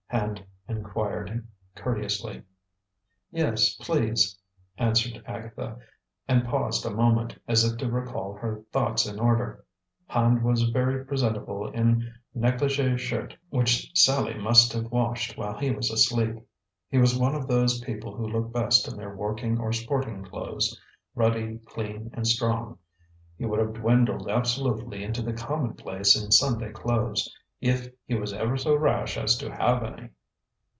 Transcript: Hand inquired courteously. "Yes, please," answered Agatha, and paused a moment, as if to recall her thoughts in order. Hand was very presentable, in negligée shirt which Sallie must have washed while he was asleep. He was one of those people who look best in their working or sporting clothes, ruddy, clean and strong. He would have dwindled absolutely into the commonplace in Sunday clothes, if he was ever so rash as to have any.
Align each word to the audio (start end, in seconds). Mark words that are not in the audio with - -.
Hand 0.07 0.43
inquired 0.67 1.47
courteously. 1.73 2.43
"Yes, 3.31 3.75
please," 3.75 4.37
answered 4.77 5.23
Agatha, 5.25 5.77
and 6.27 6.43
paused 6.43 6.85
a 6.85 6.89
moment, 6.91 7.39
as 7.47 7.63
if 7.63 7.77
to 7.77 7.89
recall 7.89 8.33
her 8.33 8.61
thoughts 8.73 9.05
in 9.07 9.21
order. 9.21 9.63
Hand 10.07 10.43
was 10.43 10.63
very 10.63 11.05
presentable, 11.05 11.69
in 11.69 12.13
negligée 12.35 12.97
shirt 12.99 13.37
which 13.51 13.89
Sallie 13.97 14.37
must 14.37 14.73
have 14.73 14.91
washed 14.91 15.37
while 15.37 15.57
he 15.57 15.71
was 15.71 15.89
asleep. 15.89 16.45
He 16.89 16.97
was 16.97 17.17
one 17.17 17.33
of 17.33 17.47
those 17.47 17.79
people 17.79 18.13
who 18.17 18.27
look 18.27 18.51
best 18.51 18.89
in 18.91 18.97
their 18.97 19.15
working 19.15 19.59
or 19.59 19.71
sporting 19.71 20.25
clothes, 20.25 20.77
ruddy, 21.15 21.59
clean 21.65 22.09
and 22.13 22.27
strong. 22.27 22.77
He 23.37 23.45
would 23.45 23.59
have 23.61 23.75
dwindled 23.75 24.27
absolutely 24.29 25.05
into 25.05 25.21
the 25.21 25.31
commonplace 25.33 26.21
in 26.21 26.33
Sunday 26.33 26.73
clothes, 26.73 27.33
if 27.59 27.87
he 28.07 28.15
was 28.15 28.33
ever 28.33 28.57
so 28.57 28.73
rash 28.75 29.17
as 29.19 29.37
to 29.37 29.47
have 29.53 29.83
any. 29.83 30.09